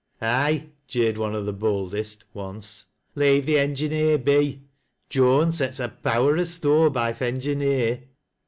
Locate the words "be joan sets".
4.17-5.79